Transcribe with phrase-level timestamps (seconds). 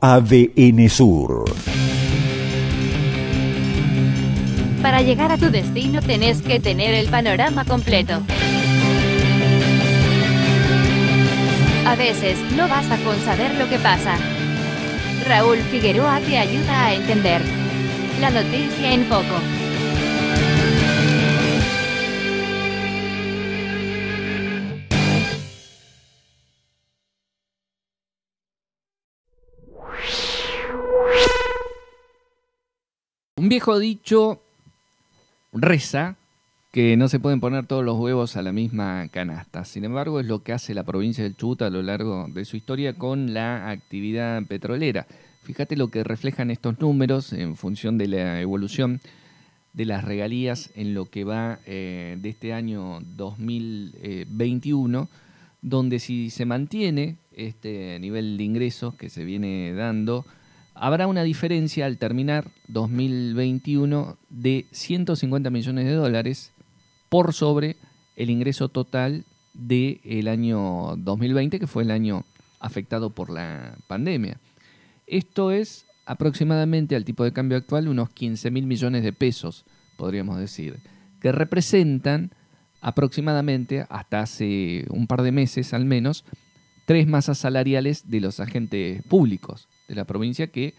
[0.00, 1.44] ADN Sur.
[4.80, 8.22] Para llegar a tu destino tenés que tener el panorama completo.
[11.84, 14.16] A veces no basta con saber lo que pasa.
[15.26, 17.42] Raúl Figueroa te ayuda a entender.
[18.20, 19.57] La noticia en foco.
[33.38, 34.42] Un viejo dicho
[35.52, 36.16] reza
[36.72, 39.64] que no se pueden poner todos los huevos a la misma canasta.
[39.64, 42.56] Sin embargo, es lo que hace la provincia del Chubut a lo largo de su
[42.56, 45.06] historia con la actividad petrolera.
[45.44, 49.00] Fíjate lo que reflejan estos números en función de la evolución
[49.72, 55.08] de las regalías en lo que va eh, de este año 2021,
[55.62, 60.26] donde si se mantiene este nivel de ingresos que se viene dando,
[60.80, 66.52] habrá una diferencia al terminar 2021 de 150 millones de dólares
[67.08, 67.76] por sobre
[68.16, 72.24] el ingreso total del año 2020, que fue el año
[72.60, 74.38] afectado por la pandemia.
[75.06, 79.64] Esto es aproximadamente al tipo de cambio actual unos 15 mil millones de pesos,
[79.96, 80.78] podríamos decir,
[81.20, 82.30] que representan
[82.80, 86.24] aproximadamente, hasta hace un par de meses al menos,
[86.86, 90.74] tres masas salariales de los agentes públicos de la provincia que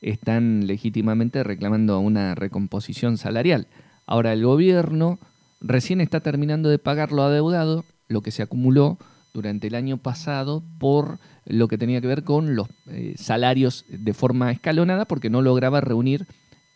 [0.00, 3.66] están legítimamente reclamando una recomposición salarial.
[4.06, 5.18] Ahora el gobierno
[5.60, 8.98] recién está terminando de pagar lo adeudado, lo que se acumuló
[9.32, 14.12] durante el año pasado por lo que tenía que ver con los eh, salarios de
[14.12, 16.26] forma escalonada, porque no lograba reunir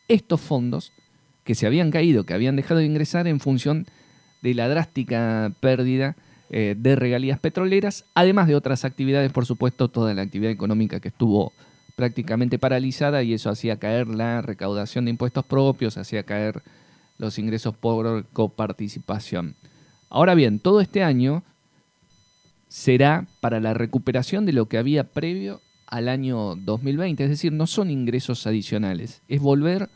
[0.08, 0.92] estos fondos
[1.44, 3.86] que se habían caído, que habían dejado de ingresar en función
[4.42, 6.16] de la drástica pérdida
[6.50, 11.08] eh, de regalías petroleras, además de otras actividades, por supuesto, toda la actividad económica que
[11.08, 11.52] estuvo
[11.96, 16.62] prácticamente paralizada y eso hacía caer la recaudación de impuestos propios, hacía caer
[17.18, 19.56] los ingresos por coparticipación.
[20.10, 21.42] Ahora bien, todo este año
[22.68, 27.66] será para la recuperación de lo que había previo al año 2020, es decir, no
[27.66, 29.90] son ingresos adicionales, es volver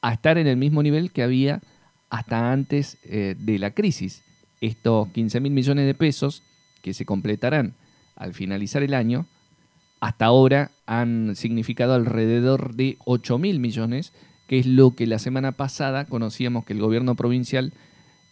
[0.00, 1.60] a estar en el mismo nivel que había
[2.08, 4.22] hasta antes eh, de la crisis.
[4.60, 6.42] Estos 15 mil millones de pesos
[6.80, 7.74] que se completarán
[8.14, 9.26] al finalizar el año
[10.00, 14.12] hasta ahora han significado alrededor de 8 mil millones,
[14.46, 17.72] que es lo que la semana pasada conocíamos que el gobierno provincial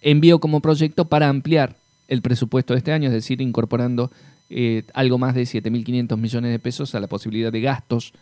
[0.01, 1.77] envió como proyecto para ampliar
[2.09, 4.11] el presupuesto de este año, es decir, incorporando
[4.51, 8.13] eh, algo más de 7.500 millones de pesos a la posibilidad de gastos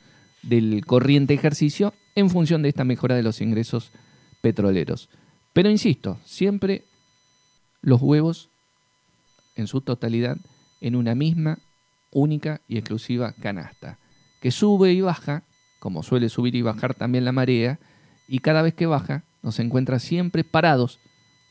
[0.43, 3.91] del corriente ejercicio en función de esta mejora de los ingresos
[4.41, 5.09] petroleros.
[5.53, 6.85] Pero insisto, siempre
[7.81, 8.49] los huevos
[9.57, 10.39] en su totalidad
[10.81, 11.59] en una misma
[12.13, 13.99] única y exclusiva canasta,
[14.41, 15.45] que sube y baja,
[15.81, 17.79] como suele subir y bajar también la marea,
[18.29, 21.01] y cada vez que baja nos encuentra siempre parados,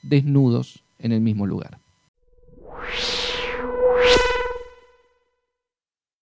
[0.03, 1.79] desnudos en el mismo lugar.